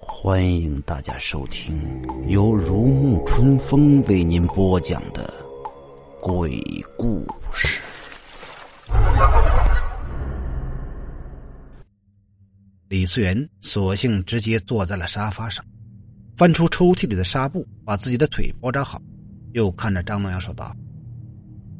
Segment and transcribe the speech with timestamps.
[0.00, 1.80] 欢迎大家收听
[2.26, 5.32] 由如沐春风为您播讲的
[6.20, 6.58] 鬼
[6.96, 7.80] 故事。
[12.88, 15.62] 李思源索性直接坐在了沙发上，
[16.36, 19.00] 翻出抽屉里的纱布，把自己的腿包扎好，
[19.52, 20.74] 又看着张东阳说道：“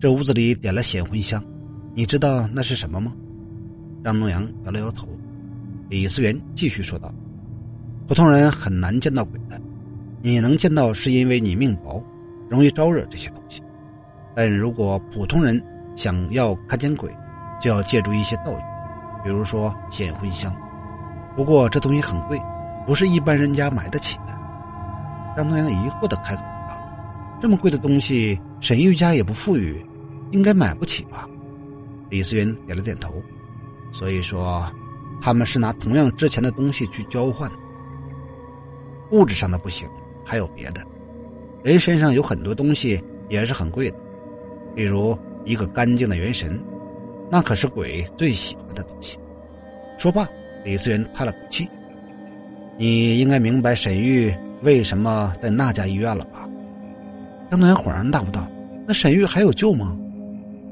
[0.00, 1.42] 这屋子里点了显魂香，
[1.94, 3.12] 你知道那是什么吗？”
[4.04, 5.08] 张东阳摇了摇头。
[5.88, 7.12] 李思源继续说道
[8.06, 9.60] ：“普通人很难见到鬼的，
[10.22, 12.02] 你能见到是因为你命薄，
[12.48, 13.62] 容易招惹这些东西。
[14.34, 15.62] 但如果普通人
[15.96, 17.10] 想要看见鬼，
[17.60, 18.62] 就要借助一些道具，
[19.24, 20.54] 比如说显魂香。”
[21.34, 22.40] 不过这东西很贵，
[22.84, 24.36] 不是一般人家买得起的。
[25.36, 26.42] 张东阳疑惑的开口
[27.40, 29.84] ：“这么贵的东西，沈玉家也不富裕，
[30.32, 31.28] 应该买不起吧？”
[32.10, 33.22] 李思源点了点头。
[33.92, 34.70] 所以说，
[35.20, 37.50] 他们是拿同样值钱的东西去交换。
[39.12, 39.88] 物质上的不行，
[40.24, 40.82] 还有别的。
[41.62, 43.96] 人身上有很多东西也是很贵的，
[44.74, 46.62] 例如一个干净的元神，
[47.30, 49.18] 那可是鬼最喜欢的东西。
[49.96, 50.26] 说罢。
[50.64, 51.66] 李思源叹了口气
[52.76, 56.46] ：“你应该明白沈玉为什么在那家医院了吧？”
[57.50, 58.46] 张东阳恍然大悟道
[58.86, 59.96] ：“那沈玉还有救吗？”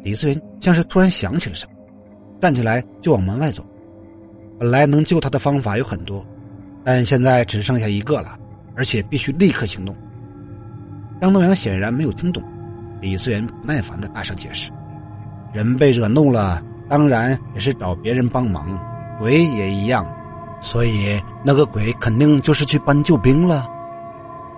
[0.02, 1.72] 李思源像是突然想起了什么，
[2.40, 3.64] 站起来就往门外走。
[4.58, 6.24] 本来能救他的方法有很多，
[6.84, 8.38] 但现在只剩下一个了，
[8.74, 9.94] 而且必须立刻行动。
[11.20, 12.42] 张东阳显然没有听懂，
[13.00, 14.70] 李思源不耐烦的大声解释
[15.52, 18.78] ：“人被惹怒了，当然也是找别人帮忙。”
[19.18, 20.06] 鬼也一样，
[20.60, 23.66] 所以那个鬼肯定就是去搬救兵了。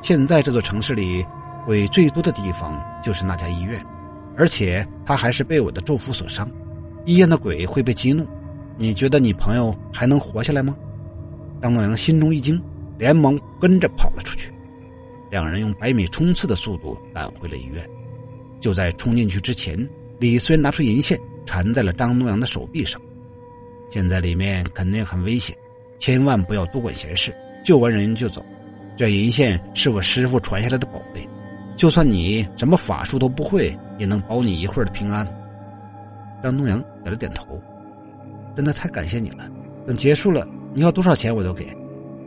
[0.03, 1.25] 现在这座城市里，
[1.69, 3.78] 鬼最多的地方就是那家医院，
[4.38, 6.50] 而且他还是被我的咒符所伤，
[7.05, 8.27] 医院的鬼会被激怒。
[8.78, 10.75] 你觉得你朋友还能活下来吗？
[11.60, 12.59] 张东阳心中一惊，
[12.97, 14.50] 连忙跟着跑了出去。
[15.31, 17.87] 两人用百米冲刺的速度赶回了医院。
[18.60, 19.78] 就在冲进去之前，
[20.19, 22.98] 李思源拿出银线缠在了张东阳的手臂上。
[23.91, 25.54] 现在里面肯定很危险，
[25.98, 27.31] 千万不要多管闲事，
[27.62, 28.42] 救完人就走。
[28.97, 31.28] 这银线是我师傅传下来的宝贝，
[31.78, 35.25] 就算你什么法术都不会，也能保你一会儿的平安。
[36.43, 37.59] 张东阳点了点头，
[38.56, 39.49] 真的太感谢你了。
[39.87, 40.44] 等结束了，
[40.75, 41.66] 你要多少钱我都给。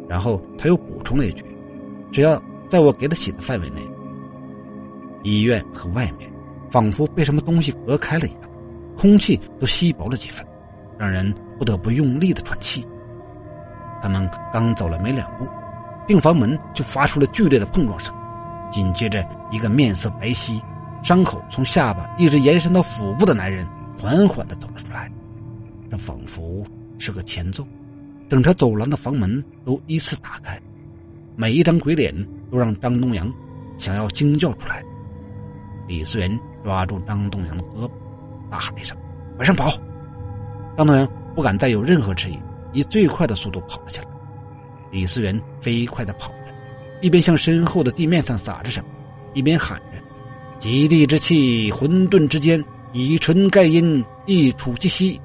[0.07, 1.43] 然后他又补充了一句
[2.11, 3.81] ：“只要在我给得起的范围内。”
[5.23, 6.31] 医院和外面
[6.71, 8.49] 仿佛被什么东西隔开了一样，
[8.97, 10.43] 空气都稀薄了几分，
[10.97, 11.33] 让人。
[11.61, 12.83] 不得不用力的喘气。
[14.01, 15.45] 他们刚走了没两步，
[16.07, 18.11] 病房门就发出了剧烈的碰撞声，
[18.71, 20.59] 紧接着，一个面色白皙、
[21.03, 23.67] 伤口从下巴一直延伸到腹部的男人
[23.99, 25.11] 缓缓的走了出来。
[25.89, 26.63] 这仿佛
[26.97, 27.67] 是个前奏，
[28.29, 30.59] 整条走廊的房门都依次打开，
[31.35, 32.15] 每一张鬼脸
[32.49, 33.31] 都让张东阳
[33.77, 34.83] 想要惊叫出来。
[35.87, 37.91] 李思源抓住张东阳的胳膊，
[38.49, 38.97] 大喊一声
[39.37, 39.69] ：“往上跑！”
[40.75, 41.07] 张东阳。
[41.33, 42.37] 不敢再有任何迟疑，
[42.73, 44.07] 以最快的速度跑了起来。
[44.91, 46.53] 李思源飞快的跑着，
[47.01, 48.89] 一边向身后的地面上撒着什么，
[49.33, 49.97] 一边喊着
[50.59, 55.19] ：“极地之气，混沌之间，以纯盖阴，一触即息。”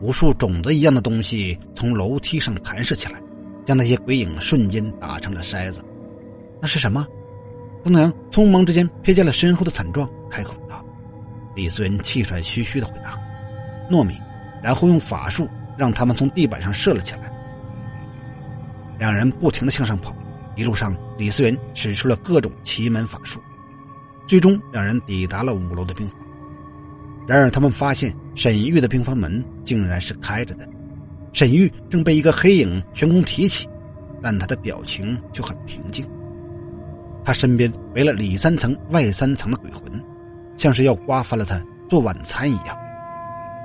[0.00, 3.20] 无数种子一样的东西从楼梯上弹射起来，
[3.64, 5.84] 将那些鬼影瞬间打成了筛子。
[6.60, 7.06] 那是什么？
[7.82, 10.84] 东阳匆忙之间瞥见了身后的惨状，开口道
[11.56, 13.18] ：“李思源气喘吁吁的回答：
[13.90, 14.14] 糯米。”
[14.62, 15.48] 然后用法术
[15.78, 17.32] 让他们从地板上射了起来。
[18.98, 20.14] 两人不停的向上跑，
[20.56, 23.40] 一路上李思源使出了各种奇门法术，
[24.26, 26.18] 最终两人抵达了五楼的病房。
[27.26, 30.68] 然而他们发现沈玉的病房门竟然是开着的，
[31.32, 33.68] 沈玉正被一个黑影悬空提起，
[34.20, 36.04] 但他的表情却很平静。
[37.24, 39.82] 他身边围了里三层外三层的鬼魂，
[40.56, 42.76] 像是要刮翻了他做晚餐一样。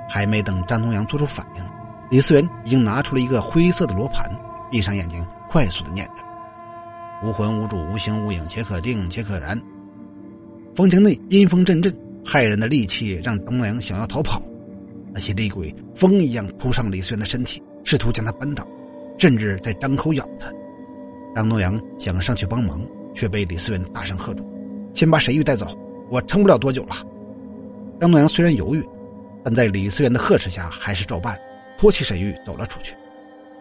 [0.08, 1.62] 还没等张东阳做出反应，
[2.10, 4.30] 李思源已经拿出了一个灰色的罗盘，
[4.70, 6.12] 闭上眼睛，快速的念着
[7.22, 9.60] ：“无魂无主，无形无影，皆可定，皆可燃。”
[10.74, 14.42] 房间内阴风阵阵，骇人的戾气让张东阳想要逃跑。
[15.12, 18.66] 那些厉鬼风一样扑上李思源的身体，试图将他扳倒，
[19.18, 20.52] 甚至在张口咬他。
[21.34, 24.46] 张东阳想上去帮忙，却被李思源大声喝住
[24.92, 25.66] ：“先把沈玉带走，
[26.10, 26.96] 我撑不了多久了。”
[28.00, 28.82] 张东阳虽然犹豫。
[29.44, 31.38] 但在李思源的呵斥下，还是照办，
[31.78, 32.92] 托起沈玉走了出去。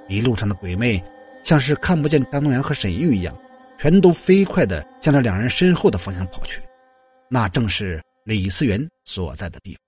[0.07, 0.99] 一路上的鬼魅
[1.43, 3.37] 像是看不见张东阳和沈玉一样，
[3.77, 6.61] 全都飞快的向着两人身后的方向跑去，
[7.29, 9.84] 那正是李思源所在的地方。